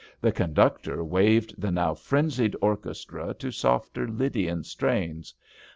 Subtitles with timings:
[0.19, 5.35] The conductor waved the now frenzied orchestra to softer Lydian strains.